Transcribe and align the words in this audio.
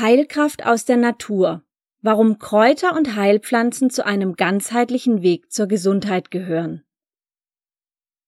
Heilkraft 0.00 0.64
aus 0.64 0.84
der 0.84 0.96
Natur. 0.96 1.62
Warum 2.02 2.38
Kräuter 2.38 2.96
und 2.96 3.16
Heilpflanzen 3.16 3.90
zu 3.90 4.06
einem 4.06 4.34
ganzheitlichen 4.34 5.22
Weg 5.22 5.52
zur 5.52 5.66
Gesundheit 5.66 6.30
gehören. 6.30 6.82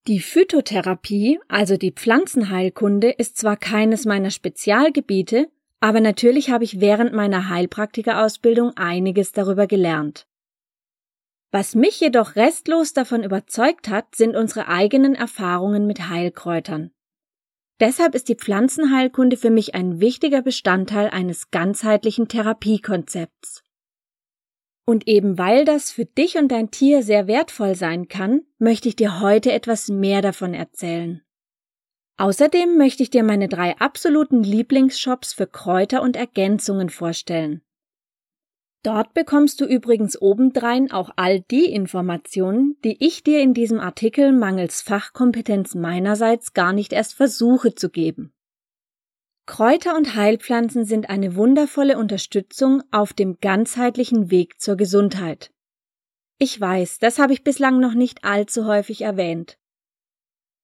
Die 0.06 0.20
Phytotherapie, 0.20 1.40
also 1.48 1.76
die 1.76 1.92
Pflanzenheilkunde, 1.92 3.10
ist 3.10 3.38
zwar 3.38 3.56
keines 3.56 4.04
meiner 4.04 4.30
Spezialgebiete, 4.30 5.48
aber 5.80 6.00
natürlich 6.00 6.50
habe 6.50 6.64
ich 6.64 6.80
während 6.80 7.12
meiner 7.12 7.48
Heilpraktikerausbildung 7.48 8.76
einiges 8.76 9.32
darüber 9.32 9.66
gelernt. 9.66 10.26
Was 11.50 11.74
mich 11.74 12.00
jedoch 12.00 12.36
restlos 12.36 12.92
davon 12.92 13.22
überzeugt 13.22 13.88
hat, 13.88 14.14
sind 14.14 14.36
unsere 14.36 14.68
eigenen 14.68 15.14
Erfahrungen 15.14 15.86
mit 15.86 16.08
Heilkräutern. 16.08 16.90
Deshalb 17.82 18.14
ist 18.14 18.28
die 18.28 18.36
Pflanzenheilkunde 18.36 19.36
für 19.36 19.50
mich 19.50 19.74
ein 19.74 19.98
wichtiger 19.98 20.40
Bestandteil 20.40 21.08
eines 21.08 21.50
ganzheitlichen 21.50 22.28
Therapiekonzepts. 22.28 23.64
Und 24.86 25.08
eben 25.08 25.36
weil 25.36 25.64
das 25.64 25.90
für 25.90 26.04
dich 26.04 26.36
und 26.38 26.52
dein 26.52 26.70
Tier 26.70 27.02
sehr 27.02 27.26
wertvoll 27.26 27.74
sein 27.74 28.06
kann, 28.06 28.42
möchte 28.60 28.88
ich 28.88 28.94
dir 28.94 29.18
heute 29.18 29.50
etwas 29.50 29.88
mehr 29.88 30.22
davon 30.22 30.54
erzählen. 30.54 31.22
Außerdem 32.18 32.76
möchte 32.76 33.02
ich 33.02 33.10
dir 33.10 33.24
meine 33.24 33.48
drei 33.48 33.76
absoluten 33.78 34.44
Lieblingsshops 34.44 35.32
für 35.32 35.48
Kräuter 35.48 36.02
und 36.02 36.14
Ergänzungen 36.14 36.88
vorstellen. 36.88 37.62
Dort 38.82 39.14
bekommst 39.14 39.60
du 39.60 39.64
übrigens 39.64 40.20
obendrein 40.20 40.90
auch 40.90 41.10
all 41.14 41.40
die 41.40 41.66
Informationen, 41.66 42.76
die 42.82 42.96
ich 43.04 43.22
dir 43.22 43.40
in 43.40 43.54
diesem 43.54 43.78
Artikel 43.78 44.32
mangels 44.32 44.82
Fachkompetenz 44.82 45.76
meinerseits 45.76 46.52
gar 46.52 46.72
nicht 46.72 46.92
erst 46.92 47.14
versuche 47.14 47.76
zu 47.76 47.90
geben. 47.90 48.32
Kräuter 49.46 49.96
und 49.96 50.16
Heilpflanzen 50.16 50.84
sind 50.84 51.10
eine 51.10 51.36
wundervolle 51.36 51.96
Unterstützung 51.96 52.82
auf 52.90 53.12
dem 53.12 53.38
ganzheitlichen 53.40 54.30
Weg 54.30 54.60
zur 54.60 54.76
Gesundheit. 54.76 55.52
Ich 56.38 56.60
weiß, 56.60 56.98
das 56.98 57.20
habe 57.20 57.32
ich 57.32 57.44
bislang 57.44 57.78
noch 57.78 57.94
nicht 57.94 58.24
allzu 58.24 58.66
häufig 58.66 59.02
erwähnt. 59.02 59.58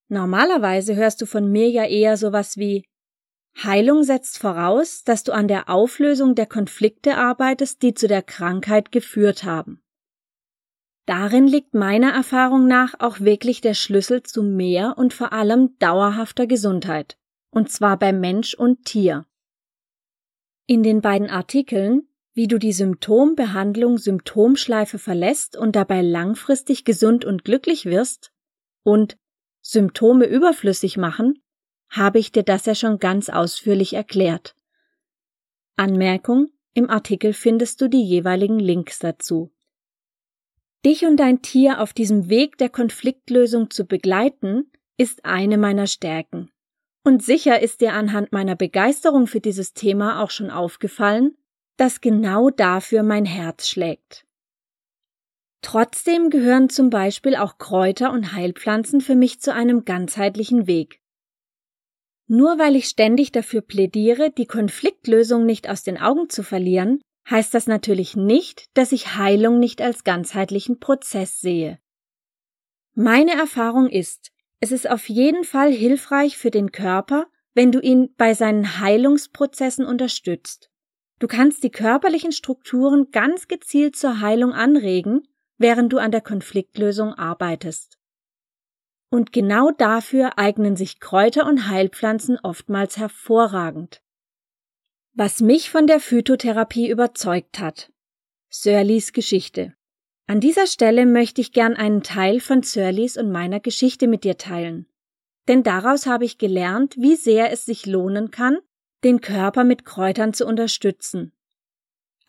Normalerweise 0.09 0.97
hörst 0.97 1.21
du 1.21 1.27
von 1.27 1.50
mir 1.50 1.69
ja 1.69 1.84
eher 1.84 2.17
sowas 2.17 2.56
wie 2.56 2.84
Heilung 3.64 4.05
setzt 4.05 4.39
voraus, 4.39 5.03
dass 5.05 5.25
du 5.25 5.33
an 5.33 5.48
der 5.48 5.69
Auflösung 5.69 6.34
der 6.34 6.47
Konflikte 6.47 7.17
arbeitest, 7.17 7.83
die 7.83 7.95
zu 7.95 8.06
der 8.06 8.23
Krankheit 8.23 8.92
geführt 8.92 9.45
haben. 9.45 9.83
Darin 11.06 11.47
liegt 11.47 11.75
meiner 11.75 12.12
Erfahrung 12.12 12.67
nach 12.67 12.95
auch 12.98 13.20
wirklich 13.20 13.61
der 13.61 13.75
Schlüssel 13.75 14.23
zu 14.23 14.42
mehr 14.42 14.97
und 14.98 15.15
vor 15.15 15.33
allem 15.33 15.78
dauerhafter 15.78 16.47
Gesundheit, 16.47 17.19
und 17.50 17.70
zwar 17.70 17.98
bei 17.98 18.12
Mensch 18.12 18.55
und 18.55 18.84
Tier. 18.84 19.27
In 20.67 20.83
den 20.83 21.00
beiden 21.00 21.31
Artikeln, 21.31 22.09
wie 22.34 22.47
du 22.47 22.59
die 22.59 22.72
Symptombehandlung 22.72 23.97
Symptomschleife 23.98 24.98
verlässt 24.98 25.56
und 25.56 25.75
dabei 25.75 26.03
langfristig 26.03 26.84
gesund 26.84 27.25
und 27.25 27.45
glücklich 27.45 27.87
wirst, 27.87 28.33
und 28.84 29.17
Symptome 29.62 30.27
überflüssig 30.27 30.98
machen, 30.98 31.43
habe 31.91 32.19
ich 32.19 32.33
dir 32.33 32.42
das 32.42 32.67
ja 32.67 32.75
schon 32.75 32.98
ganz 32.98 33.28
ausführlich 33.28 33.94
erklärt. 33.94 34.55
Anmerkung, 35.77 36.48
im 36.75 36.91
Artikel 36.91 37.33
findest 37.33 37.81
du 37.81 37.89
die 37.89 38.05
jeweiligen 38.05 38.58
Links 38.58 38.98
dazu. 38.98 39.50
Dich 40.84 41.05
und 41.05 41.16
dein 41.16 41.42
Tier 41.42 41.81
auf 41.81 41.92
diesem 41.92 42.28
Weg 42.28 42.56
der 42.59 42.69
Konfliktlösung 42.69 43.70
zu 43.70 43.84
begleiten, 43.84 44.70
ist 44.97 45.25
eine 45.25 45.59
meiner 45.59 45.86
Stärken. 45.86 46.50
Und 47.05 47.25
sicher 47.25 47.61
ist 47.61 47.81
dir 47.81 47.94
anhand 47.94 48.33
meiner 48.33 48.55
Begeisterung 48.55 49.27
für 49.27 49.41
dieses 49.41 49.72
Thema 49.72 50.22
auch 50.22 50.31
schon 50.31 50.50
aufgefallen, 50.50 51.36
dass 51.77 52.00
genau 52.00 52.50
dafür 52.50 53.03
mein 53.03 53.25
Herz 53.25 53.69
schlägt. 53.69 54.27
Trotzdem 55.62 56.31
gehören 56.31 56.69
zum 56.69 56.91
Beispiel 56.91 57.34
auch 57.34 57.59
Kräuter 57.59 58.12
und 58.12 58.33
Heilpflanzen 58.33 59.00
für 59.00 59.15
mich 59.15 59.41
zu 59.41 59.53
einem 59.53 59.84
ganzheitlichen 59.84 60.66
Weg. 60.66 61.00
Nur 62.28 62.59
weil 62.59 62.77
ich 62.77 62.87
ständig 62.87 63.33
dafür 63.33 63.62
plädiere, 63.62 64.31
die 64.31 64.47
Konfliktlösung 64.47 65.47
nicht 65.47 65.69
aus 65.69 65.83
den 65.83 65.99
Augen 65.99 66.28
zu 66.28 66.43
verlieren, 66.43 67.00
heißt 67.28 67.53
das 67.53 67.66
natürlich 67.66 68.16
nicht, 68.16 68.66
dass 68.75 68.93
ich 68.93 69.16
Heilung 69.16 69.59
nicht 69.59 69.83
als 69.83 70.05
ganzheitlichen 70.05 70.78
Prozess 70.78 71.41
sehe. 71.41 71.78
Meine 72.94 73.33
Erfahrung 73.33 73.89
ist, 73.89 74.31
es 74.61 74.72
ist 74.72 74.89
auf 74.89 75.09
jeden 75.09 75.44
Fall 75.44 75.72
hilfreich 75.72 76.37
für 76.37 76.50
den 76.50 76.71
Körper, 76.71 77.27
wenn 77.55 77.72
du 77.72 77.81
ihn 77.81 78.15
bei 78.16 78.34
seinen 78.34 78.78
Heilungsprozessen 78.78 79.84
unterstützt. 79.84 80.71
Du 81.19 81.27
kannst 81.27 81.65
die 81.65 81.71
körperlichen 81.71 82.33
Strukturen 82.33 83.10
ganz 83.10 83.49
gezielt 83.49 83.97
zur 83.97 84.21
Heilung 84.21 84.53
anregen 84.53 85.22
während 85.59 85.93
du 85.93 85.99
an 85.99 86.12
der 86.12 86.21
Konfliktlösung 86.21 87.15
arbeitest. 87.15 87.97
Und 89.11 89.33
genau 89.33 89.71
dafür 89.71 90.39
eignen 90.39 90.77
sich 90.77 91.01
Kräuter 91.01 91.47
und 91.47 91.69
Heilpflanzen 91.69 92.39
oftmals 92.43 92.97
hervorragend. 92.99 94.03
Was 95.15 95.41
mich 95.41 95.71
von 95.71 95.87
der 95.87 96.01
Phytotherapie 96.01 96.89
überzeugt 96.91 97.59
hat. 97.59 97.91
Surleys 98.51 99.13
Geschichte. 99.13 99.75
An 100.27 100.41
dieser 100.41 100.67
Stelle 100.67 101.07
möchte 101.07 101.41
ich 101.41 101.53
gern 101.53 101.75
einen 101.75 102.03
Teil 102.03 102.41
von 102.41 102.63
Surleys 102.63 103.17
und 103.17 103.33
meiner 103.33 103.61
Geschichte 103.61 104.07
mit 104.07 104.25
dir 104.25 104.37
teilen. 104.37 104.87
Denn 105.49 105.63
daraus 105.63 106.07
habe 106.07 106.27
ich 106.27 106.37
gelernt, 106.37 106.95
wie 106.99 107.17
sehr 107.17 107.51
es 107.51 107.65
sich 107.65 107.87
lohnen 107.87 108.31
kann, 108.31 108.59
den 109.05 109.23
Körper 109.23 109.65
mit 109.65 109.87
Kräutern 109.87 110.35
zu 110.35 110.47
unterstützen. 110.47 111.33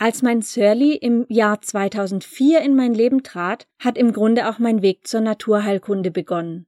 Als 0.01 0.21
mein 0.21 0.41
Surly 0.41 0.95
im 0.95 1.25
Jahr 1.27 1.61
2004 1.61 2.61
in 2.61 2.73
mein 2.73 2.93
Leben 2.93 3.21
trat, 3.21 3.67
hat 3.79 3.97
im 3.97 4.13
Grunde 4.13 4.47
auch 4.49 4.57
mein 4.57 4.81
Weg 4.81 5.05
zur 5.05 5.19
Naturheilkunde 5.19 6.09
begonnen. 6.09 6.67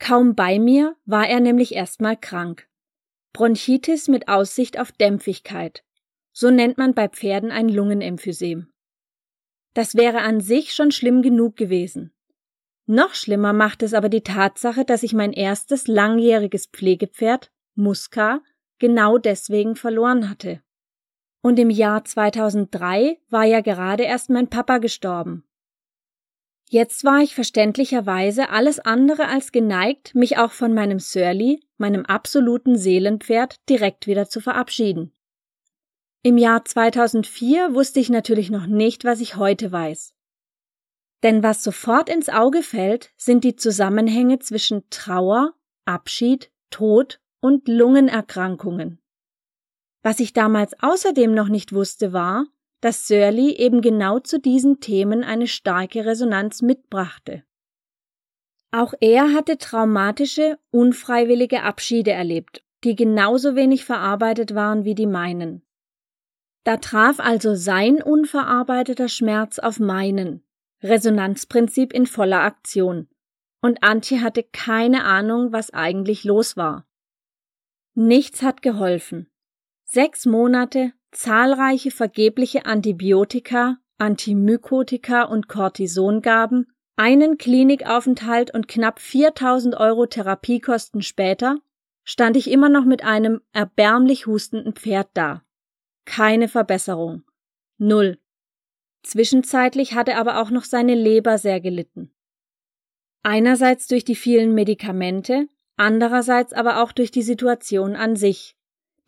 Kaum 0.00 0.34
bei 0.34 0.58
mir 0.58 0.96
war 1.04 1.28
er 1.28 1.38
nämlich 1.38 1.76
erstmal 1.76 2.16
krank. 2.16 2.68
Bronchitis 3.32 4.08
mit 4.08 4.26
Aussicht 4.26 4.80
auf 4.80 4.90
Dämpfigkeit. 4.90 5.84
So 6.32 6.50
nennt 6.50 6.76
man 6.76 6.92
bei 6.92 7.08
Pferden 7.08 7.52
ein 7.52 7.68
Lungenemphysem. 7.68 8.66
Das 9.74 9.94
wäre 9.94 10.18
an 10.18 10.40
sich 10.40 10.72
schon 10.72 10.90
schlimm 10.90 11.22
genug 11.22 11.56
gewesen. 11.56 12.12
Noch 12.86 13.14
schlimmer 13.14 13.52
macht 13.52 13.84
es 13.84 13.94
aber 13.94 14.08
die 14.08 14.22
Tatsache, 14.22 14.84
dass 14.84 15.04
ich 15.04 15.12
mein 15.12 15.32
erstes 15.32 15.86
langjähriges 15.86 16.66
Pflegepferd, 16.66 17.52
Muska, 17.76 18.40
genau 18.80 19.18
deswegen 19.18 19.76
verloren 19.76 20.28
hatte. 20.28 20.62
Und 21.48 21.58
im 21.58 21.70
Jahr 21.70 22.04
2003 22.04 23.22
war 23.30 23.44
ja 23.44 23.62
gerade 23.62 24.02
erst 24.02 24.28
mein 24.28 24.48
Papa 24.48 24.76
gestorben. 24.76 25.44
Jetzt 26.68 27.04
war 27.04 27.22
ich 27.22 27.34
verständlicherweise 27.34 28.50
alles 28.50 28.80
andere 28.80 29.28
als 29.28 29.50
geneigt, 29.50 30.14
mich 30.14 30.36
auch 30.36 30.52
von 30.52 30.74
meinem 30.74 30.98
Surly, 30.98 31.64
meinem 31.78 32.04
absoluten 32.04 32.76
Seelenpferd, 32.76 33.66
direkt 33.70 34.06
wieder 34.06 34.28
zu 34.28 34.42
verabschieden. 34.42 35.14
Im 36.22 36.36
Jahr 36.36 36.66
2004 36.66 37.72
wusste 37.72 37.98
ich 37.98 38.10
natürlich 38.10 38.50
noch 38.50 38.66
nicht, 38.66 39.06
was 39.06 39.22
ich 39.22 39.36
heute 39.36 39.72
weiß. 39.72 40.12
Denn 41.22 41.42
was 41.42 41.64
sofort 41.64 42.10
ins 42.10 42.28
Auge 42.28 42.62
fällt, 42.62 43.10
sind 43.16 43.42
die 43.42 43.56
Zusammenhänge 43.56 44.38
zwischen 44.38 44.82
Trauer, 44.90 45.54
Abschied, 45.86 46.52
Tod 46.68 47.22
und 47.40 47.68
Lungenerkrankungen. 47.68 49.00
Was 50.02 50.20
ich 50.20 50.32
damals 50.32 50.74
außerdem 50.80 51.32
noch 51.32 51.48
nicht 51.48 51.72
wusste, 51.72 52.12
war, 52.12 52.46
dass 52.80 53.08
Surly 53.08 53.56
eben 53.56 53.80
genau 53.80 54.20
zu 54.20 54.38
diesen 54.38 54.80
Themen 54.80 55.24
eine 55.24 55.48
starke 55.48 56.06
Resonanz 56.06 56.62
mitbrachte. 56.62 57.44
Auch 58.70 58.94
er 59.00 59.32
hatte 59.32 59.58
traumatische, 59.58 60.58
unfreiwillige 60.70 61.62
Abschiede 61.62 62.12
erlebt, 62.12 62.62
die 62.84 62.94
genauso 62.94 63.56
wenig 63.56 63.84
verarbeitet 63.84 64.54
waren 64.54 64.84
wie 64.84 64.94
die 64.94 65.06
meinen. 65.06 65.62
Da 66.64 66.76
traf 66.76 67.18
also 67.18 67.54
sein 67.54 68.02
unverarbeiteter 68.02 69.08
Schmerz 69.08 69.58
auf 69.58 69.80
meinen, 69.80 70.44
Resonanzprinzip 70.82 71.92
in 71.92 72.06
voller 72.06 72.40
Aktion, 72.40 73.08
und 73.62 73.82
Antje 73.82 74.20
hatte 74.20 74.42
keine 74.44 75.04
Ahnung, 75.04 75.50
was 75.52 75.70
eigentlich 75.70 76.24
los 76.24 76.56
war. 76.56 76.86
Nichts 77.94 78.42
hat 78.42 78.62
geholfen. 78.62 79.30
Sechs 79.90 80.26
Monate, 80.26 80.92
zahlreiche 81.12 81.90
vergebliche 81.90 82.66
Antibiotika, 82.66 83.78
Antimykotika 83.96 85.22
und 85.22 85.48
Cortisongaben, 85.48 86.66
einen 86.96 87.38
Klinikaufenthalt 87.38 88.52
und 88.52 88.68
knapp 88.68 89.00
4000 89.00 89.74
Euro 89.76 90.04
Therapiekosten 90.04 91.00
später 91.00 91.58
stand 92.04 92.36
ich 92.36 92.50
immer 92.50 92.68
noch 92.68 92.84
mit 92.84 93.02
einem 93.02 93.40
erbärmlich 93.52 94.26
hustenden 94.26 94.74
Pferd 94.74 95.08
da. 95.14 95.42
Keine 96.04 96.48
Verbesserung. 96.48 97.22
Null. 97.78 98.18
Zwischenzeitlich 99.02 99.94
hatte 99.94 100.16
aber 100.16 100.42
auch 100.42 100.50
noch 100.50 100.64
seine 100.64 100.96
Leber 100.96 101.38
sehr 101.38 101.62
gelitten. 101.62 102.12
Einerseits 103.22 103.86
durch 103.86 104.04
die 104.04 104.16
vielen 104.16 104.52
Medikamente, 104.54 105.48
andererseits 105.76 106.52
aber 106.52 106.82
auch 106.82 106.92
durch 106.92 107.10
die 107.10 107.22
Situation 107.22 107.96
an 107.96 108.16
sich 108.16 108.57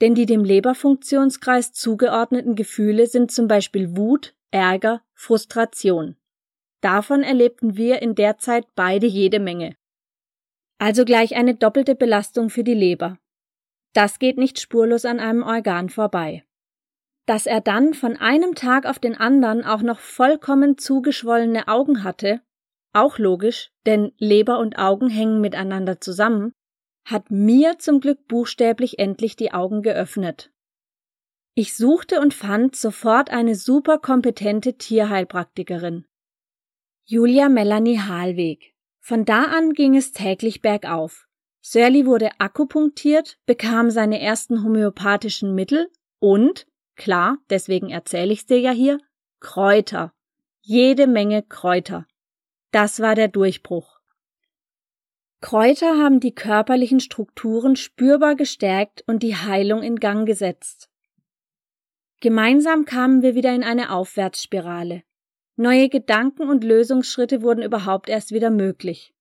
denn 0.00 0.14
die 0.14 0.26
dem 0.26 0.44
Leberfunktionskreis 0.44 1.72
zugeordneten 1.72 2.54
Gefühle 2.54 3.06
sind 3.06 3.30
zum 3.30 3.48
Beispiel 3.48 3.96
Wut, 3.96 4.34
Ärger, 4.50 5.02
Frustration. 5.14 6.16
Davon 6.80 7.22
erlebten 7.22 7.76
wir 7.76 8.00
in 8.00 8.14
der 8.14 8.38
Zeit 8.38 8.66
beide 8.74 9.06
jede 9.06 9.38
Menge. 9.38 9.76
Also 10.78 11.04
gleich 11.04 11.36
eine 11.36 11.54
doppelte 11.54 11.94
Belastung 11.94 12.48
für 12.48 12.64
die 12.64 12.74
Leber. 12.74 13.18
Das 13.92 14.18
geht 14.18 14.38
nicht 14.38 14.58
spurlos 14.58 15.04
an 15.04 15.20
einem 15.20 15.42
Organ 15.42 15.90
vorbei. 15.90 16.44
Dass 17.26 17.46
er 17.46 17.60
dann 17.60 17.92
von 17.92 18.16
einem 18.16 18.54
Tag 18.54 18.86
auf 18.86 18.98
den 18.98 19.14
anderen 19.14 19.62
auch 19.64 19.82
noch 19.82 19.98
vollkommen 19.98 20.78
zugeschwollene 20.78 21.68
Augen 21.68 22.02
hatte, 22.02 22.40
auch 22.92 23.18
logisch, 23.18 23.70
denn 23.86 24.12
Leber 24.16 24.58
und 24.58 24.78
Augen 24.78 25.10
hängen 25.10 25.40
miteinander 25.40 26.00
zusammen, 26.00 26.54
hat 27.04 27.30
mir 27.30 27.78
zum 27.78 28.00
Glück 28.00 28.26
buchstäblich 28.28 28.98
endlich 28.98 29.36
die 29.36 29.52
Augen 29.52 29.82
geöffnet. 29.82 30.50
Ich 31.54 31.76
suchte 31.76 32.20
und 32.20 32.32
fand 32.32 32.76
sofort 32.76 33.30
eine 33.30 33.54
super 33.54 33.98
kompetente 33.98 34.74
Tierheilpraktikerin. 34.74 36.06
Julia 37.04 37.48
Melanie 37.48 37.98
Halweg. 37.98 38.74
Von 39.00 39.24
da 39.24 39.44
an 39.44 39.72
ging 39.72 39.96
es 39.96 40.12
täglich 40.12 40.62
bergauf. 40.62 41.26
Sirli 41.60 42.06
wurde 42.06 42.30
akupunktiert, 42.38 43.38
bekam 43.46 43.90
seine 43.90 44.20
ersten 44.20 44.62
homöopathischen 44.64 45.54
Mittel 45.54 45.90
und, 46.18 46.66
klar, 46.96 47.38
deswegen 47.50 47.90
erzähle 47.90 48.32
ich's 48.32 48.46
dir 48.46 48.60
ja 48.60 48.70
hier, 48.70 48.98
Kräuter. 49.40 50.12
Jede 50.62 51.06
Menge 51.06 51.42
Kräuter. 51.42 52.06
Das 52.70 53.00
war 53.00 53.14
der 53.14 53.28
Durchbruch. 53.28 53.99
Kräuter 55.40 55.96
haben 55.98 56.20
die 56.20 56.34
körperlichen 56.34 57.00
Strukturen 57.00 57.74
spürbar 57.74 58.34
gestärkt 58.34 59.02
und 59.06 59.22
die 59.22 59.36
Heilung 59.36 59.82
in 59.82 59.96
Gang 59.96 60.26
gesetzt. 60.26 60.90
Gemeinsam 62.20 62.84
kamen 62.84 63.22
wir 63.22 63.34
wieder 63.34 63.54
in 63.54 63.64
eine 63.64 63.92
Aufwärtsspirale. 63.92 65.02
Neue 65.56 65.88
Gedanken 65.88 66.48
und 66.48 66.64
Lösungsschritte 66.64 67.40
wurden 67.40 67.62
überhaupt 67.62 68.10
erst 68.10 68.32
wieder 68.32 68.50
möglich. 68.50 69.14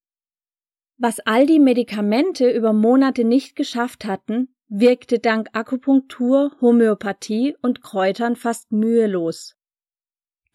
Was 0.98 1.20
all 1.20 1.46
die 1.46 1.58
Medikamente 1.58 2.50
über 2.50 2.74
Monate 2.74 3.24
nicht 3.24 3.56
geschafft 3.56 4.04
hatten, 4.04 4.54
wirkte 4.68 5.18
dank 5.18 5.48
Akupunktur, 5.54 6.52
Homöopathie 6.60 7.56
und 7.62 7.80
Kräutern 7.80 8.36
fast 8.36 8.70
mühelos. 8.70 9.56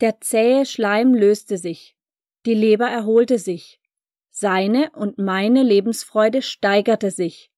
Der 0.02 0.22
zähe 0.22 0.68
Schleim 0.68 1.16
löste 1.16 1.58
sich, 1.58 1.96
die 2.46 2.54
Leber 2.54 2.88
erholte 2.88 3.40
sich, 3.40 3.80
seine 4.38 4.92
und 4.92 5.18
meine 5.18 5.64
Lebensfreude 5.64 6.42
steigerte 6.42 7.10
sich. 7.10 7.52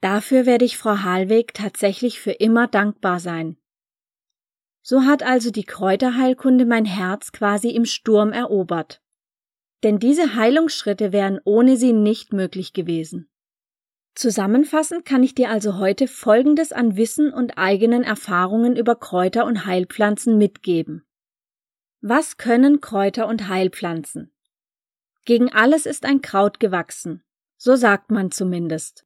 Dafür 0.00 0.46
werde 0.46 0.64
ich 0.64 0.78
Frau 0.78 0.98
Halweg 0.98 1.54
tatsächlich 1.54 2.20
für 2.20 2.30
immer 2.30 2.68
dankbar 2.68 3.18
sein. 3.18 3.56
So 4.80 5.02
hat 5.02 5.24
also 5.24 5.50
die 5.50 5.64
Kräuterheilkunde 5.64 6.66
mein 6.66 6.84
Herz 6.84 7.32
quasi 7.32 7.70
im 7.70 7.84
Sturm 7.84 8.32
erobert. 8.32 9.02
Denn 9.82 9.98
diese 9.98 10.36
Heilungsschritte 10.36 11.12
wären 11.12 11.40
ohne 11.44 11.76
sie 11.76 11.92
nicht 11.92 12.32
möglich 12.32 12.72
gewesen. 12.72 13.28
Zusammenfassend 14.14 15.04
kann 15.04 15.24
ich 15.24 15.34
dir 15.34 15.50
also 15.50 15.78
heute 15.78 16.06
Folgendes 16.06 16.70
an 16.70 16.96
Wissen 16.96 17.32
und 17.32 17.58
eigenen 17.58 18.04
Erfahrungen 18.04 18.76
über 18.76 18.94
Kräuter 18.94 19.46
und 19.46 19.66
Heilpflanzen 19.66 20.38
mitgeben. 20.38 21.04
Was 22.00 22.36
können 22.36 22.80
Kräuter 22.80 23.26
und 23.26 23.48
Heilpflanzen? 23.48 24.31
Gegen 25.24 25.52
alles 25.52 25.86
ist 25.86 26.04
ein 26.04 26.20
Kraut 26.20 26.60
gewachsen. 26.60 27.22
So 27.56 27.76
sagt 27.76 28.10
man 28.10 28.30
zumindest. 28.30 29.04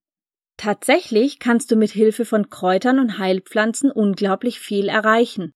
Tatsächlich 0.56 1.38
kannst 1.38 1.70
du 1.70 1.76
mit 1.76 1.90
Hilfe 1.90 2.24
von 2.24 2.48
Kräutern 2.48 2.98
und 2.98 3.18
Heilpflanzen 3.18 3.90
unglaublich 3.90 4.58
viel 4.58 4.88
erreichen. 4.88 5.52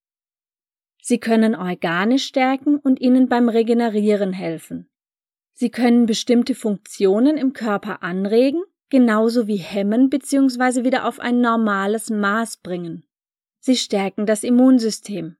Sie 1.02 1.18
können 1.18 1.54
Organe 1.54 2.18
stärken 2.18 2.76
und 2.76 3.00
ihnen 3.00 3.28
beim 3.28 3.48
Regenerieren 3.48 4.34
helfen. 4.34 4.90
Sie 5.54 5.70
können 5.70 6.04
bestimmte 6.04 6.54
Funktionen 6.54 7.38
im 7.38 7.54
Körper 7.54 8.02
anregen, 8.02 8.62
genauso 8.90 9.46
wie 9.46 9.56
hemmen 9.56 10.10
bzw. 10.10 10.84
wieder 10.84 11.06
auf 11.06 11.20
ein 11.20 11.40
normales 11.40 12.10
Maß 12.10 12.58
bringen. 12.58 13.06
Sie 13.60 13.76
stärken 13.76 14.26
das 14.26 14.42
Immunsystem. 14.42 15.36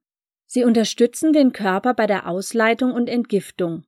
Sie 0.47 0.65
unterstützen 0.65 1.33
den 1.33 1.53
Körper 1.53 1.95
bei 1.95 2.07
der 2.07 2.27
Ausleitung 2.27 2.93
und 2.93 3.09
Entgiftung. 3.09 3.85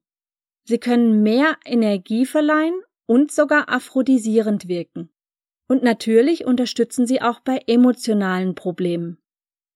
Sie 0.64 0.78
können 0.78 1.22
mehr 1.22 1.56
Energie 1.64 2.26
verleihen 2.26 2.80
und 3.06 3.32
sogar 3.32 3.68
aphrodisierend 3.68 4.68
wirken. 4.68 5.10
Und 5.68 5.82
natürlich 5.82 6.44
unterstützen 6.44 7.06
sie 7.06 7.22
auch 7.22 7.40
bei 7.40 7.60
emotionalen 7.66 8.54
Problemen. 8.54 9.18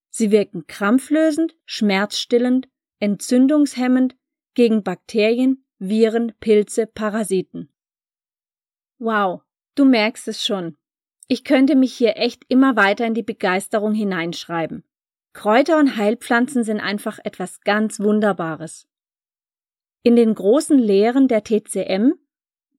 Sie 0.09 0.31
wirken 0.31 0.65
krampflösend, 0.67 1.55
schmerzstillend, 1.65 2.67
entzündungshemmend 2.99 4.15
gegen 4.53 4.83
Bakterien, 4.83 5.65
Viren, 5.79 6.33
Pilze, 6.39 6.87
Parasiten. 6.87 7.69
Wow, 8.97 9.41
du 9.75 9.85
merkst 9.85 10.27
es 10.27 10.43
schon. 10.43 10.77
Ich 11.27 11.43
könnte 11.43 11.75
mich 11.75 11.93
hier 11.93 12.17
echt 12.17 12.43
immer 12.47 12.75
weiter 12.75 13.05
in 13.05 13.13
die 13.13 13.23
Begeisterung 13.23 13.93
hineinschreiben. 13.93 14.83
Kräuter 15.33 15.77
und 15.77 15.97
Heilpflanzen 15.97 16.63
sind 16.63 16.79
einfach 16.79 17.19
etwas 17.23 17.61
ganz 17.61 17.99
Wunderbares. 17.99 18.87
In 20.03 20.15
den 20.15 20.33
großen 20.33 20.77
Lehren 20.77 21.27
der 21.27 21.43
TCM, 21.43 22.13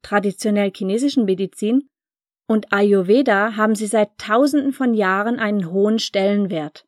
traditionell 0.02 0.72
chinesischen 0.74 1.24
Medizin, 1.24 1.88
und 2.46 2.72
Ayurveda 2.72 3.56
haben 3.56 3.74
sie 3.74 3.86
seit 3.86 4.16
Tausenden 4.16 4.72
von 4.72 4.94
Jahren 4.94 5.38
einen 5.38 5.70
hohen 5.70 5.98
Stellenwert. 5.98 6.86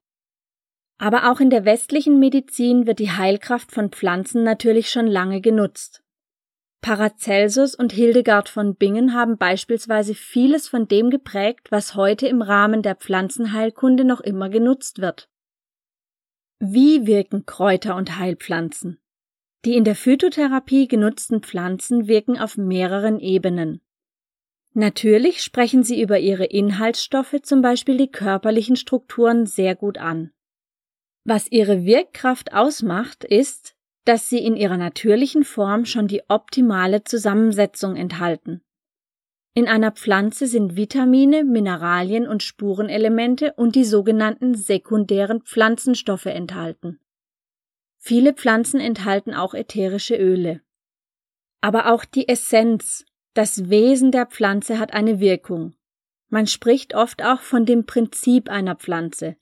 Aber 0.98 1.30
auch 1.30 1.40
in 1.40 1.50
der 1.50 1.64
westlichen 1.64 2.18
Medizin 2.18 2.86
wird 2.86 2.98
die 2.98 3.10
Heilkraft 3.10 3.72
von 3.72 3.90
Pflanzen 3.90 4.42
natürlich 4.42 4.90
schon 4.90 5.06
lange 5.06 5.40
genutzt. 5.40 6.02
Paracelsus 6.80 7.74
und 7.74 7.92
Hildegard 7.92 8.48
von 8.48 8.74
Bingen 8.74 9.12
haben 9.12 9.36
beispielsweise 9.36 10.14
vieles 10.14 10.66
von 10.66 10.88
dem 10.88 11.10
geprägt, 11.10 11.70
was 11.70 11.94
heute 11.94 12.26
im 12.26 12.40
Rahmen 12.40 12.82
der 12.82 12.96
Pflanzenheilkunde 12.96 14.04
noch 14.04 14.20
immer 14.20 14.48
genutzt 14.48 15.00
wird. 15.00 15.28
Wie 16.58 17.06
wirken 17.06 17.44
Kräuter 17.44 17.96
und 17.96 18.18
Heilpflanzen? 18.18 18.98
Die 19.64 19.76
in 19.76 19.84
der 19.84 19.94
Phytotherapie 19.94 20.88
genutzten 20.88 21.42
Pflanzen 21.42 22.08
wirken 22.08 22.38
auf 22.38 22.56
mehreren 22.56 23.20
Ebenen. 23.20 23.82
Natürlich 24.72 25.42
sprechen 25.42 25.82
sie 25.82 26.00
über 26.00 26.18
ihre 26.18 26.44
Inhaltsstoffe, 26.44 27.36
zum 27.42 27.60
Beispiel 27.60 27.96
die 27.96 28.10
körperlichen 28.10 28.76
Strukturen, 28.76 29.44
sehr 29.46 29.74
gut 29.74 29.98
an. 29.98 30.30
Was 31.24 31.50
ihre 31.50 31.84
Wirkkraft 31.84 32.54
ausmacht, 32.54 33.24
ist, 33.24 33.74
dass 34.04 34.28
sie 34.28 34.38
in 34.38 34.56
ihrer 34.56 34.78
natürlichen 34.78 35.44
Form 35.44 35.84
schon 35.84 36.06
die 36.06 36.22
optimale 36.28 37.04
Zusammensetzung 37.04 37.96
enthalten. 37.96 38.62
In 39.52 39.66
einer 39.66 39.90
Pflanze 39.90 40.46
sind 40.46 40.76
Vitamine, 40.76 41.44
Mineralien 41.44 42.26
und 42.26 42.42
Spurenelemente 42.42 43.52
und 43.54 43.74
die 43.74 43.84
sogenannten 43.84 44.54
sekundären 44.54 45.42
Pflanzenstoffe 45.42 46.26
enthalten. 46.26 47.00
Viele 48.02 48.32
Pflanzen 48.32 48.80
enthalten 48.80 49.34
auch 49.34 49.52
ätherische 49.52 50.16
Öle. 50.16 50.62
Aber 51.60 51.92
auch 51.92 52.06
die 52.06 52.28
Essenz, 52.28 53.04
das 53.34 53.68
Wesen 53.68 54.10
der 54.10 54.24
Pflanze 54.24 54.78
hat 54.78 54.94
eine 54.94 55.20
Wirkung. 55.20 55.74
Man 56.30 56.46
spricht 56.46 56.94
oft 56.94 57.22
auch 57.22 57.40
von 57.40 57.66
dem 57.66 57.84
Prinzip 57.84 58.48
einer 58.48 58.74
Pflanze. 58.74 59.36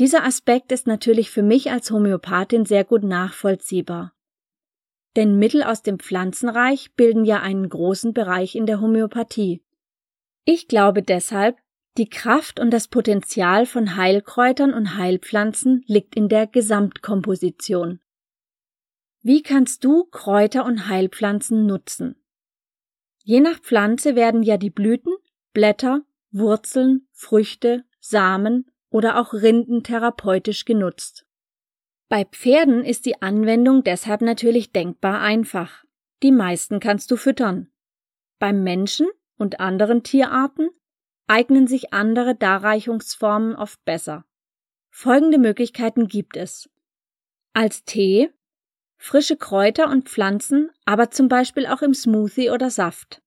Dieser 0.00 0.24
Aspekt 0.24 0.72
ist 0.72 0.88
natürlich 0.88 1.30
für 1.30 1.44
mich 1.44 1.70
als 1.70 1.92
Homöopathin 1.92 2.66
sehr 2.66 2.82
gut 2.82 3.04
nachvollziehbar. 3.04 4.12
Denn 5.14 5.38
Mittel 5.38 5.62
aus 5.62 5.82
dem 5.82 6.00
Pflanzenreich 6.00 6.94
bilden 6.96 7.24
ja 7.24 7.40
einen 7.40 7.68
großen 7.68 8.12
Bereich 8.12 8.56
in 8.56 8.66
der 8.66 8.80
Homöopathie. 8.80 9.62
Ich 10.44 10.66
glaube 10.66 11.02
deshalb, 11.02 11.56
die 11.96 12.08
Kraft 12.08 12.58
und 12.58 12.70
das 12.72 12.88
Potenzial 12.88 13.66
von 13.66 13.96
Heilkräutern 13.96 14.74
und 14.74 14.96
Heilpflanzen 14.96 15.84
liegt 15.86 16.16
in 16.16 16.28
der 16.28 16.46
Gesamtkomposition. 16.46 18.00
Wie 19.22 19.42
kannst 19.42 19.84
du 19.84 20.04
Kräuter 20.04 20.64
und 20.64 20.88
Heilpflanzen 20.88 21.66
nutzen? 21.66 22.16
Je 23.22 23.40
nach 23.40 23.60
Pflanze 23.60 24.16
werden 24.16 24.42
ja 24.42 24.56
die 24.56 24.70
Blüten, 24.70 25.14
Blätter, 25.52 26.02
Wurzeln, 26.30 27.06
Früchte, 27.12 27.84
Samen 28.00 28.70
oder 28.90 29.18
auch 29.18 29.32
Rinden 29.32 29.82
therapeutisch 29.82 30.64
genutzt. 30.64 31.24
Bei 32.08 32.24
Pferden 32.24 32.84
ist 32.84 33.06
die 33.06 33.22
Anwendung 33.22 33.82
deshalb 33.82 34.20
natürlich 34.20 34.72
denkbar 34.72 35.20
einfach. 35.20 35.84
Die 36.22 36.32
meisten 36.32 36.80
kannst 36.80 37.10
du 37.10 37.16
füttern. 37.16 37.70
Beim 38.38 38.62
Menschen 38.62 39.06
und 39.36 39.60
anderen 39.60 40.02
Tierarten 40.02 40.68
eignen 41.26 41.66
sich 41.66 41.92
andere 41.92 42.34
Darreichungsformen 42.34 43.54
oft 43.56 43.84
besser. 43.84 44.24
Folgende 44.90 45.38
Möglichkeiten 45.38 46.08
gibt 46.08 46.36
es. 46.36 46.70
Als 47.52 47.84
Tee, 47.84 48.30
frische 48.96 49.36
Kräuter 49.36 49.90
und 49.90 50.08
Pflanzen, 50.08 50.70
aber 50.84 51.10
zum 51.10 51.28
Beispiel 51.28 51.66
auch 51.66 51.82
im 51.82 51.94
Smoothie 51.94 52.50
oder 52.50 52.70
Saft. 52.70 53.22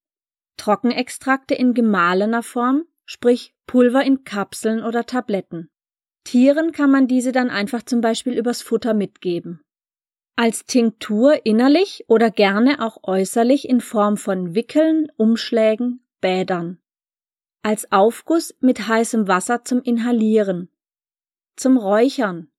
Trockenextrakte 0.57 1.53
in 1.53 1.73
gemahlener 1.73 2.43
Form, 2.43 2.85
sprich 3.05 3.53
Pulver 3.67 4.03
in 4.03 4.23
Kapseln 4.23 4.83
oder 4.83 5.05
Tabletten. 5.05 5.69
Tieren 6.23 6.71
kann 6.71 6.91
man 6.91 7.07
diese 7.07 7.31
dann 7.31 7.49
einfach 7.49 7.83
zum 7.83 8.01
Beispiel 8.01 8.33
übers 8.33 8.61
Futter 8.61 8.93
mitgeben. 8.93 9.61
Als 10.35 10.65
Tinktur 10.65 11.45
innerlich 11.45 12.05
oder 12.07 12.31
gerne 12.31 12.83
auch 12.85 12.99
äußerlich 13.03 13.67
in 13.67 13.81
Form 13.81 14.17
von 14.17 14.53
Wickeln, 14.53 15.07
Umschlägen, 15.15 16.05
Bädern. 16.21 16.79
Als 17.61 17.91
Aufguss 17.91 18.55
mit 18.59 18.87
heißem 18.87 19.27
Wasser 19.27 19.63
zum 19.65 19.81
Inhalieren. 19.81 20.69
Zum 21.55 21.77
Räuchern. 21.77 22.49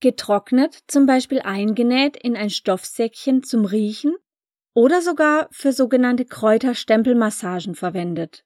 Getrocknet, 0.00 0.84
zum 0.86 1.06
Beispiel 1.06 1.40
eingenäht 1.40 2.16
in 2.16 2.36
ein 2.36 2.50
Stoffsäckchen 2.50 3.42
zum 3.42 3.64
Riechen 3.64 4.14
oder 4.74 5.00
sogar 5.00 5.48
für 5.50 5.72
sogenannte 5.72 6.26
Kräuterstempelmassagen 6.26 7.74
verwendet. 7.74 8.44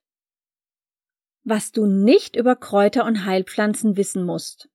Was 1.43 1.71
du 1.71 1.85
nicht 1.85 2.35
über 2.35 2.55
Kräuter 2.55 3.05
und 3.05 3.25
Heilpflanzen 3.25 3.97
wissen 3.97 4.23
musst. 4.23 4.69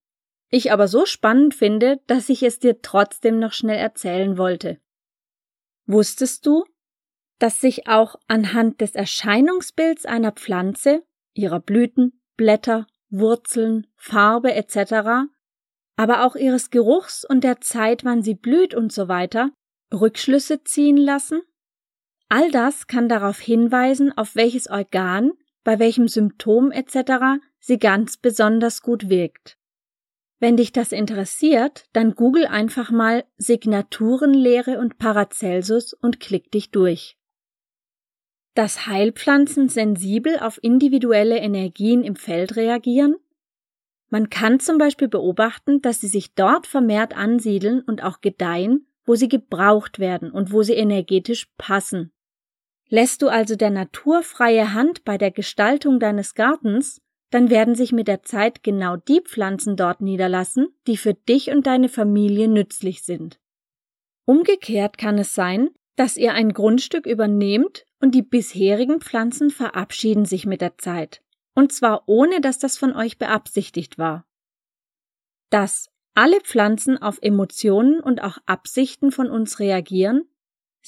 Ich 0.51 0.71
aber 0.71 0.87
so 0.87 1.07
spannend 1.07 1.55
finde, 1.55 2.01
dass 2.07 2.29
ich 2.29 2.43
es 2.43 2.59
dir 2.59 2.83
trotzdem 2.83 3.39
noch 3.39 3.53
schnell 3.53 3.79
erzählen 3.79 4.37
wollte. 4.37 4.81
Wusstest 5.87 6.45
du, 6.47 6.65
dass 7.39 7.61
sich 7.61 7.87
auch 7.89 8.17
anhand 8.29 8.81
des 8.81 8.95
Erscheinungsbilds 8.95 10.07
einer 10.07 10.33
Pflanze, 10.33 11.03
ihrer 11.35 11.61
Blüten, 11.61 12.21
Blätter, 12.37 12.87
Wurzeln, 13.11 13.87
Farbe 13.97 14.55
etc., 14.55 15.29
aber 15.99 16.25
auch 16.25 16.37
ihres 16.37 16.71
Geruchs 16.71 17.25
und 17.25 17.43
der 17.43 17.61
Zeit, 17.61 18.05
wann 18.05 18.23
sie 18.23 18.35
blüht 18.35 18.75
und 18.75 18.93
so 18.93 19.09
weiter, 19.09 19.51
Rückschlüsse 19.93 20.63
ziehen 20.63 20.99
lassen? 20.99 21.41
All 22.29 22.51
das 22.51 22.87
kann 22.87 23.09
darauf 23.09 23.39
hinweisen, 23.39 24.17
auf 24.17 24.35
welches 24.35 24.69
Organ, 24.69 25.33
bei 25.65 25.79
welchem 25.79 26.09
Symptom 26.09 26.71
etc. 26.71 27.41
sie 27.61 27.79
ganz 27.79 28.17
besonders 28.17 28.83
gut 28.83 29.09
wirkt. 29.09 29.57
Wenn 30.39 30.57
dich 30.57 30.73
das 30.73 30.93
interessiert, 30.93 31.87
dann 31.93 32.15
google 32.15 32.47
einfach 32.47 32.91
mal 32.91 33.25
Signaturenlehre 33.39 34.79
und 34.79 34.99
Paracelsus 34.99 35.95
und 35.95 36.21
klick 36.21 36.51
dich 36.51 36.71
durch. 36.71 37.16
Dass 38.57 38.87
Heilpflanzen 38.87 39.69
sensibel 39.69 40.39
auf 40.39 40.59
individuelle 40.63 41.37
Energien 41.37 42.03
im 42.03 42.17
Feld 42.17 42.57
reagieren? 42.57 43.17
Man 44.09 44.31
kann 44.31 44.61
zum 44.61 44.79
Beispiel 44.79 45.09
beobachten, 45.09 45.83
dass 45.83 46.01
sie 46.01 46.07
sich 46.07 46.35
dort 46.35 46.67
vermehrt 46.67 47.15
ansiedeln 47.15 47.83
und 47.83 48.03
auch 48.03 48.23
gedeihen, 48.23 48.87
wo 49.05 49.15
sie 49.15 49.29
gebraucht 49.29 49.99
werden 49.99 50.31
und 50.31 50.53
wo 50.53 50.63
sie 50.63 50.73
energetisch 50.73 51.49
passen. 51.59 52.13
Lässt 52.89 53.21
du 53.21 53.29
also 53.29 53.57
der 53.57 53.69
Natur 53.69 54.23
freie 54.23 54.73
Hand 54.73 55.05
bei 55.05 55.19
der 55.19 55.33
Gestaltung 55.33 56.01
deines 56.01 56.35
Gartens, 56.35 57.03
dann 57.29 57.51
werden 57.51 57.75
sich 57.75 57.93
mit 57.93 58.09
der 58.09 58.23
Zeit 58.23 58.63
genau 58.63 58.97
die 58.97 59.21
Pflanzen 59.21 59.77
dort 59.77 60.01
niederlassen, 60.01 60.69
die 60.87 60.97
für 60.97 61.13
dich 61.13 61.51
und 61.51 61.67
deine 61.67 61.91
Familie 61.91 62.49
nützlich 62.49 63.03
sind. 63.03 63.39
Umgekehrt 64.25 64.97
kann 64.97 65.19
es 65.19 65.35
sein, 65.35 65.69
dass 65.97 66.17
ihr 66.17 66.35
ein 66.35 66.53
Grundstück 66.53 67.07
übernehmt 67.07 67.85
und 68.01 68.15
die 68.15 68.23
bisherigen 68.23 69.01
Pflanzen 69.01 69.51
verabschieden 69.51 70.25
sich 70.25 70.47
mit 70.47 70.61
der 70.61 70.79
Zeit, 70.79 71.23
und 71.55 71.73
zwar 71.73 72.05
ohne 72.07 72.41
dass 72.41 72.59
das 72.59 72.79
von 72.79 72.95
euch 72.95 73.19
beabsichtigt 73.19 73.99
war. 73.99 74.27
Dass 75.51 75.91
alle 76.15 76.41
Pflanzen 76.41 77.01
auf 77.01 77.19
Emotionen 77.21 78.01
und 78.01 78.23
auch 78.23 78.39
Absichten 78.47 79.11
von 79.11 79.31
uns 79.31 79.59
reagieren, 79.59 80.29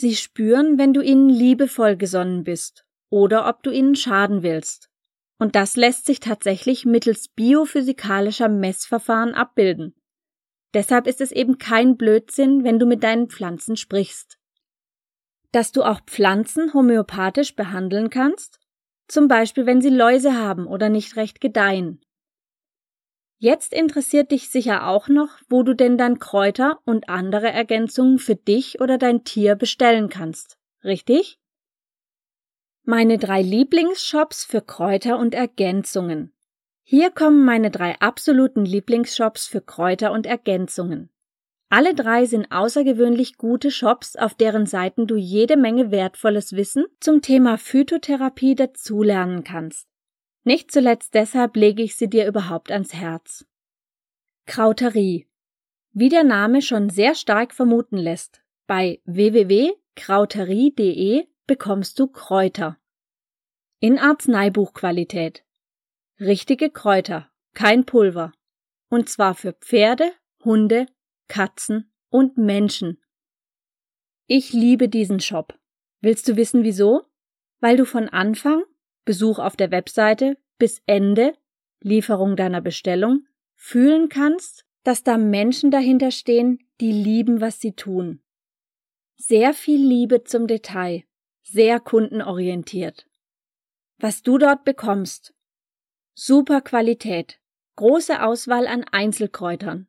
Sie 0.00 0.14
spüren, 0.14 0.78
wenn 0.78 0.92
du 0.92 1.00
ihnen 1.00 1.28
liebevoll 1.28 1.96
gesonnen 1.96 2.44
bist 2.44 2.86
oder 3.10 3.48
ob 3.48 3.64
du 3.64 3.72
ihnen 3.72 3.96
schaden 3.96 4.44
willst. 4.44 4.90
Und 5.40 5.56
das 5.56 5.74
lässt 5.74 6.06
sich 6.06 6.20
tatsächlich 6.20 6.84
mittels 6.84 7.26
biophysikalischer 7.26 8.48
Messverfahren 8.48 9.34
abbilden. 9.34 9.96
Deshalb 10.72 11.08
ist 11.08 11.20
es 11.20 11.32
eben 11.32 11.58
kein 11.58 11.96
Blödsinn, 11.96 12.62
wenn 12.62 12.78
du 12.78 12.86
mit 12.86 13.02
deinen 13.02 13.28
Pflanzen 13.28 13.76
sprichst. 13.76 14.38
Dass 15.52 15.72
du 15.72 15.82
auch 15.82 16.00
Pflanzen 16.06 16.74
homöopathisch 16.74 17.56
behandeln 17.56 18.10
kannst, 18.10 18.60
zum 19.06 19.28
Beispiel 19.28 19.66
wenn 19.66 19.80
sie 19.80 19.88
Läuse 19.88 20.34
haben 20.34 20.66
oder 20.66 20.88
nicht 20.88 21.16
recht 21.16 21.40
gedeihen. 21.40 22.00
Jetzt 23.40 23.72
interessiert 23.72 24.32
dich 24.32 24.50
sicher 24.50 24.88
auch 24.88 25.08
noch, 25.08 25.38
wo 25.48 25.62
du 25.62 25.74
denn 25.74 25.96
dann 25.96 26.18
Kräuter 26.18 26.80
und 26.84 27.08
andere 27.08 27.50
Ergänzungen 27.50 28.18
für 28.18 28.34
dich 28.34 28.80
oder 28.80 28.98
dein 28.98 29.22
Tier 29.22 29.54
bestellen 29.54 30.08
kannst. 30.08 30.58
Richtig? 30.82 31.38
Meine 32.82 33.16
drei 33.18 33.40
Lieblingsshops 33.42 34.44
für 34.44 34.60
Kräuter 34.60 35.18
und 35.18 35.34
Ergänzungen. 35.34 36.32
Hier 36.82 37.10
kommen 37.10 37.44
meine 37.44 37.70
drei 37.70 38.00
absoluten 38.00 38.64
Lieblingsshops 38.64 39.46
für 39.46 39.60
Kräuter 39.60 40.10
und 40.10 40.26
Ergänzungen. 40.26 41.10
Alle 41.70 41.94
drei 41.94 42.24
sind 42.24 42.50
außergewöhnlich 42.50 43.36
gute 43.36 43.70
Shops, 43.70 44.16
auf 44.16 44.32
deren 44.34 44.64
Seiten 44.64 45.06
du 45.06 45.16
jede 45.16 45.58
Menge 45.58 45.90
wertvolles 45.90 46.54
Wissen 46.54 46.86
zum 46.98 47.20
Thema 47.20 47.58
Phytotherapie 47.58 48.54
dazulernen 48.54 49.44
kannst. 49.44 49.86
Nicht 50.44 50.72
zuletzt 50.72 51.12
deshalb 51.12 51.56
lege 51.56 51.82
ich 51.82 51.96
sie 51.96 52.08
dir 52.08 52.26
überhaupt 52.26 52.72
ans 52.72 52.94
Herz. 52.94 53.44
Krauterie. 54.46 55.26
Wie 55.92 56.08
der 56.08 56.24
Name 56.24 56.62
schon 56.62 56.88
sehr 56.88 57.14
stark 57.14 57.52
vermuten 57.52 57.98
lässt, 57.98 58.40
bei 58.66 59.02
www.krauterie.de 59.04 61.26
bekommst 61.46 61.98
du 61.98 62.06
Kräuter. 62.06 62.78
In 63.80 63.98
Arzneibuchqualität. 63.98 65.44
Richtige 66.18 66.70
Kräuter, 66.70 67.30
kein 67.52 67.84
Pulver. 67.84 68.32
Und 68.88 69.10
zwar 69.10 69.34
für 69.34 69.52
Pferde, 69.52 70.12
Hunde, 70.42 70.86
Katzen 71.28 71.90
und 72.10 72.36
Menschen. 72.36 73.00
Ich 74.26 74.52
liebe 74.52 74.88
diesen 74.88 75.20
Shop. 75.20 75.58
Willst 76.00 76.28
du 76.28 76.36
wissen 76.36 76.64
wieso? 76.64 77.04
Weil 77.60 77.76
du 77.76 77.84
von 77.84 78.08
Anfang 78.08 78.62
Besuch 79.08 79.38
auf 79.38 79.56
der 79.56 79.70
Webseite 79.70 80.36
bis 80.58 80.82
Ende, 80.84 81.32
Lieferung 81.80 82.36
deiner 82.36 82.60
Bestellung, 82.60 83.26
fühlen 83.54 84.10
kannst, 84.10 84.66
dass 84.82 85.02
da 85.02 85.16
Menschen 85.16 85.70
dahinter 85.70 86.10
stehen, 86.10 86.58
die 86.82 86.92
lieben, 86.92 87.40
was 87.40 87.58
sie 87.58 87.72
tun. 87.72 88.20
Sehr 89.16 89.54
viel 89.54 89.80
Liebe 89.80 90.24
zum 90.24 90.46
Detail, 90.46 91.04
sehr 91.42 91.80
kundenorientiert. 91.80 93.08
Was 93.96 94.22
du 94.22 94.36
dort 94.36 94.64
bekommst. 94.64 95.34
Super 96.12 96.60
Qualität, 96.60 97.40
große 97.76 98.22
Auswahl 98.22 98.66
an 98.66 98.84
Einzelkräutern, 98.84 99.88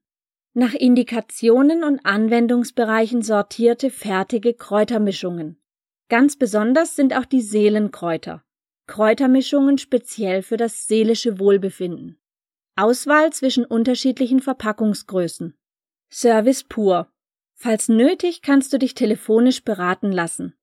nach 0.54 0.74
Indikationen 0.74 1.84
und 1.84 2.06
Anwendungsbereichen 2.06 3.22
sortierte 3.22 3.92
fertige 3.92 4.54
Kräutermischungen. 4.54 5.62
Ganz 6.10 6.38
besonders 6.38 6.96
sind 6.96 7.16
auch 7.16 7.26
die 7.26 7.42
Seelenkräuter. 7.42 8.44
Kräutermischungen 8.88 9.78
speziell 9.78 10.42
für 10.42 10.58
das 10.58 10.88
seelische 10.88 11.38
Wohlbefinden. 11.38 12.20
Auswahl 12.76 13.32
zwischen 13.32 13.64
unterschiedlichen 13.64 14.40
Verpackungsgrößen. 14.40 15.56
Service 16.12 16.64
pur. 16.64 17.12
Falls 17.54 17.88
nötig, 17.88 18.42
kannst 18.42 18.74
du 18.74 18.80
dich 18.80 18.96
telefonisch 18.96 19.64
beraten 19.64 20.12
lassen. 20.12 20.56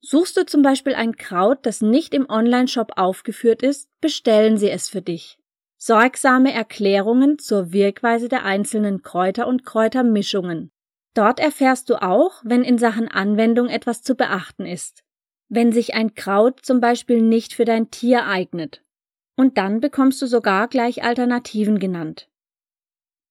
Suchst 0.00 0.36
du 0.36 0.46
zum 0.46 0.62
Beispiel 0.62 0.94
ein 0.94 1.16
Kraut, 1.16 1.66
das 1.66 1.80
nicht 1.80 2.14
im 2.14 2.28
Onlineshop 2.28 2.92
aufgeführt 2.96 3.62
ist, 3.62 3.88
bestellen 4.00 4.58
sie 4.58 4.70
es 4.70 4.88
für 4.88 5.02
dich. 5.02 5.38
Sorgsame 5.84 6.52
Erklärungen 6.52 7.38
zur 7.38 7.72
Wirkweise 7.72 8.28
der 8.28 8.44
einzelnen 8.44 9.02
Kräuter 9.02 9.46
und 9.46 9.64
Kräutermischungen. 9.64 10.70
Dort 11.14 11.40
erfährst 11.40 11.90
du 11.90 12.00
auch, 12.00 12.40
wenn 12.44 12.62
in 12.62 12.78
Sachen 12.78 13.08
Anwendung 13.08 13.68
etwas 13.68 14.02
zu 14.02 14.14
beachten 14.14 14.64
ist 14.64 15.02
wenn 15.54 15.70
sich 15.70 15.92
ein 15.92 16.14
Kraut 16.14 16.64
zum 16.64 16.80
Beispiel 16.80 17.20
nicht 17.20 17.52
für 17.52 17.66
dein 17.66 17.90
Tier 17.90 18.26
eignet. 18.26 18.82
Und 19.36 19.58
dann 19.58 19.80
bekommst 19.80 20.22
du 20.22 20.26
sogar 20.26 20.66
gleich 20.66 21.04
Alternativen 21.04 21.78
genannt. 21.78 22.30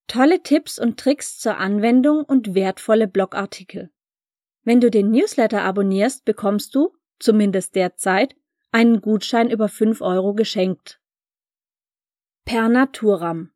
Tolle 0.06 0.44
Tipps 0.44 0.78
und 0.78 1.00
Tricks 1.00 1.40
zur 1.40 1.58
Anwendung 1.58 2.24
und 2.24 2.54
wertvolle 2.54 3.08
Blogartikel. 3.08 3.90
Wenn 4.64 4.80
du 4.80 4.92
den 4.92 5.10
Newsletter 5.10 5.64
abonnierst, 5.64 6.24
bekommst 6.24 6.76
du, 6.76 6.96
zumindest 7.18 7.74
derzeit, 7.74 8.36
einen 8.72 9.02
Gutschein 9.02 9.50
über 9.50 9.68
5 9.68 10.02
Euro 10.02 10.36
geschenkt. 10.36 11.01
Per 12.46 12.70
Naturam. 12.70 13.52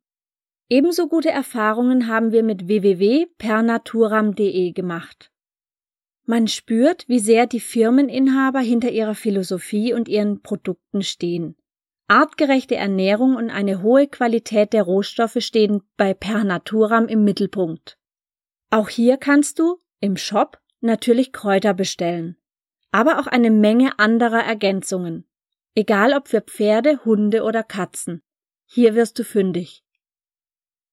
Ebenso 0.69 1.07
gute 1.07 1.29
Erfahrungen 1.29 2.07
haben 2.07 2.31
wir 2.31 2.43
mit 2.43 2.67
www.pernaturam.de 2.67 4.71
gemacht. 4.71 5.31
Man 6.25 6.47
spürt, 6.47 7.07
wie 7.07 7.19
sehr 7.19 7.45
die 7.45 7.59
Firmeninhaber 7.59 8.59
hinter 8.59 8.91
ihrer 8.91 9.15
Philosophie 9.15 9.93
und 9.93 10.07
ihren 10.07 10.41
Produkten 10.41 11.03
stehen. 11.03 11.55
Artgerechte 12.07 12.75
Ernährung 12.75 13.35
und 13.35 13.49
eine 13.49 13.81
hohe 13.81 14.07
Qualität 14.07 14.73
der 14.73 14.83
Rohstoffe 14.83 15.37
stehen 15.39 15.81
bei 15.97 16.13
Per 16.13 16.43
Naturam 16.43 17.07
im 17.07 17.23
Mittelpunkt. 17.23 17.97
Auch 18.69 18.89
hier 18.89 19.17
kannst 19.17 19.59
du 19.59 19.79
im 19.99 20.17
Shop 20.17 20.59
natürlich 20.81 21.31
Kräuter 21.31 21.73
bestellen, 21.73 22.37
aber 22.91 23.19
auch 23.19 23.27
eine 23.27 23.51
Menge 23.51 23.99
anderer 23.99 24.43
Ergänzungen. 24.43 25.27
Egal 25.75 26.13
ob 26.13 26.27
für 26.27 26.41
Pferde, 26.41 27.03
Hunde 27.05 27.43
oder 27.43 27.63
Katzen. 27.63 28.21
Hier 28.65 28.95
wirst 28.95 29.19
du 29.19 29.23
fündig. 29.23 29.83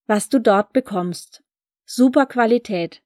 Was 0.05 0.29
du 0.29 0.39
dort 0.39 0.73
bekommst. 0.73 1.43
Super 1.85 2.25
Qualität. 2.25 3.01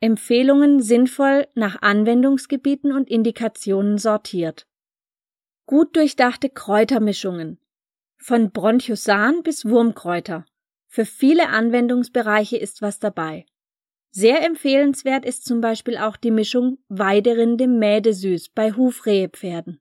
Empfehlungen 0.00 0.80
sinnvoll 0.80 1.48
nach 1.54 1.82
Anwendungsgebieten 1.82 2.92
und 2.92 3.08
Indikationen 3.10 3.98
sortiert. 3.98 4.66
Gut 5.66 5.96
durchdachte 5.96 6.48
Kräutermischungen. 6.48 7.58
Von 8.16 8.50
Bronchosan 8.50 9.42
bis 9.42 9.64
Wurmkräuter. 9.64 10.46
Für 10.86 11.04
viele 11.04 11.48
Anwendungsbereiche 11.48 12.56
ist 12.56 12.80
was 12.80 12.98
dabei. 12.98 13.44
Sehr 14.10 14.44
empfehlenswert 14.44 15.24
ist 15.24 15.44
zum 15.44 15.60
Beispiel 15.60 15.98
auch 15.98 16.16
die 16.16 16.30
Mischung 16.30 16.78
Weiderinde 16.88 17.66
Mädesüß 17.66 18.48
bei 18.50 18.72
Hufrehepferden. 18.72 19.80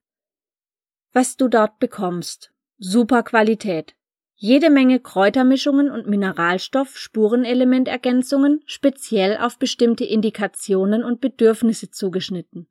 Was 1.12 1.36
du 1.36 1.48
dort 1.48 1.78
bekommst. 1.78 2.52
Super 2.78 3.22
Qualität. 3.22 3.94
Jede 4.36 4.70
Menge 4.70 5.00
Kräutermischungen 5.00 5.90
und 5.90 6.06
Mineralstoff-Spurenelementergänzungen 6.06 8.62
speziell 8.64 9.36
auf 9.36 9.58
bestimmte 9.58 10.04
Indikationen 10.04 11.04
und 11.04 11.20
Bedürfnisse 11.20 11.90
zugeschnitten 11.90 12.66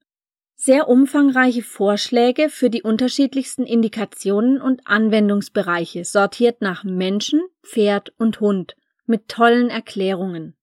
sehr 0.66 0.88
umfangreiche 0.88 1.62
Vorschläge 1.62 2.48
für 2.48 2.70
die 2.70 2.84
unterschiedlichsten 2.84 3.66
Indikationen 3.66 4.62
und 4.62 4.88
Anwendungsbereiche, 4.88 6.06
sortiert 6.06 6.62
nach 6.62 6.86
Menschen, 6.86 7.42
Pferd 7.64 8.14
und 8.18 8.40
Hund, 8.40 8.78
mit 9.06 9.28
tollen 9.28 9.70
Erklärungen. 9.70 10.56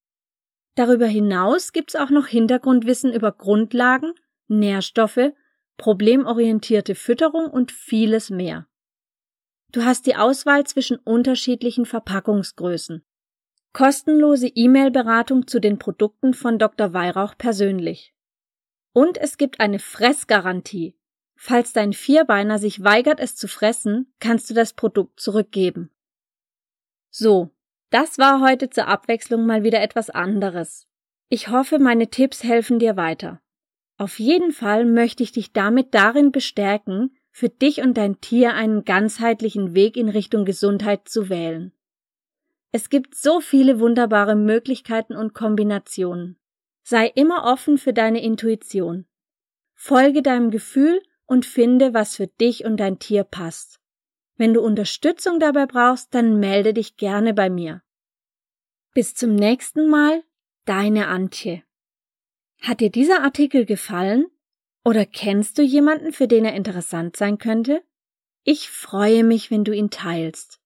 Darüber 0.75 1.07
hinaus 1.07 1.73
gibt's 1.73 1.97
auch 1.97 2.11
noch 2.11 2.27
Hintergrundwissen 2.27 3.13
über 3.13 3.33
Grundlagen, 3.33 4.13
Nährstoffe, 4.49 5.33
problemorientierte 5.77 6.95
Fütterung 6.95 7.47
und 7.47 7.73
vieles 7.73 8.31
mehr. 8.31 8.67
Du 9.73 9.85
hast 9.85 10.07
die 10.07 10.17
Auswahl 10.17 10.67
zwischen 10.67 10.97
unterschiedlichen 10.97 11.87
Verpackungsgrößen. 11.87 13.05
Kostenlose 13.73 14.49
E-Mail-Beratung 14.49 15.47
zu 15.47 15.61
den 15.61 15.79
Produkten 15.79 16.35
von 16.35 16.59
Dr. 16.59 16.93
Weihrauch 16.93 17.37
persönlich. 17.39 18.15
Und 18.93 19.17
es 19.17 19.39
gibt 19.39 19.61
eine 19.61 19.79
Fressgarantie. 19.79 20.97
Falls 21.37 21.73
dein 21.73 21.93
Vierbeiner 21.93 22.59
sich 22.59 22.83
weigert, 22.83 23.21
es 23.21 23.37
zu 23.37 23.47
fressen, 23.47 24.13
kannst 24.19 24.51
du 24.51 24.55
das 24.55 24.73
Produkt 24.73 25.21
zurückgeben. 25.21 25.91
So, 27.11 27.51
das 27.91 28.19
war 28.19 28.41
heute 28.41 28.71
zur 28.71 28.87
Abwechslung 28.89 29.47
mal 29.47 29.63
wieder 29.63 29.83
etwas 29.83 30.11
anderes. 30.11 30.87
Ich 31.29 31.49
hoffe, 31.49 31.79
meine 31.79 32.09
Tipps 32.09 32.43
helfen 32.43 32.79
dir 32.79 32.97
weiter. 32.97 33.41
Auf 33.99 34.19
jeden 34.19 34.53
Fall 34.53 34.87
möchte 34.87 35.23
ich 35.23 35.33
dich 35.33 35.53
damit 35.53 35.95
darin 35.95 36.33
bestärken, 36.33 37.17
für 37.31 37.49
dich 37.49 37.81
und 37.83 37.97
dein 37.97 38.21
Tier 38.21 38.55
einen 38.55 38.85
ganzheitlichen 38.85 39.75
Weg 39.75 39.97
in 39.97 40.09
Richtung 40.09 40.45
Gesundheit 40.45 41.09
zu 41.09 41.29
wählen. 41.29 41.73
Es 42.73 42.89
gibt 42.89 43.15
so 43.15 43.41
viele 43.41 43.81
wunderbare 43.81 44.37
Möglichkeiten 44.37 45.17
und 45.17 45.35
Kombinationen. 45.35 46.39
Sei 46.83 47.07
immer 47.15 47.45
offen 47.45 47.79
für 47.79 47.93
deine 47.93 48.23
Intuition. 48.23 49.07
Folge 49.75 50.23
deinem 50.23 50.51
Gefühl 50.51 51.01
und 51.27 51.47
finde, 51.47 51.95
was 51.95 52.17
für 52.17 52.27
dich 52.27 52.65
und 52.65 52.79
dein 52.79 52.99
Tier 52.99 53.25
passt. 53.25 53.80
Wenn 54.41 54.55
du 54.55 54.63
Unterstützung 54.63 55.39
dabei 55.39 55.67
brauchst, 55.67 56.15
dann 56.15 56.41
melde 56.41 56.73
dich 56.73 56.97
gerne 56.97 57.35
bei 57.35 57.51
mir. 57.51 57.83
Bis 58.95 59.15
zum 59.15 59.35
nächsten 59.35 59.91
Mal, 59.91 60.25
deine 60.65 61.09
Antje. 61.09 61.63
Hat 62.63 62.81
dir 62.81 62.89
dieser 62.89 63.23
Artikel 63.23 63.67
gefallen? 63.67 64.29
Oder 64.83 65.05
kennst 65.05 65.59
du 65.59 65.63
jemanden, 65.63 66.15
für 66.15 66.27
den 66.27 66.47
er 66.47 66.55
interessant 66.55 67.17
sein 67.17 67.37
könnte? 67.37 67.83
Ich 68.43 68.71
freue 68.71 69.25
mich, 69.25 69.51
wenn 69.51 69.63
du 69.63 69.75
ihn 69.75 69.91
teilst. 69.91 70.59